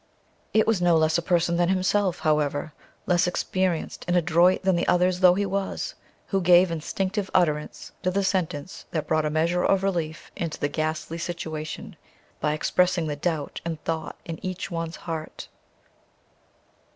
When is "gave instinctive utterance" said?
6.41-7.91